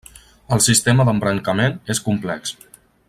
El 0.55 0.61
sistema 0.67 1.05
d'embrancament 1.09 1.77
és 1.97 2.01
complex. 2.09 2.57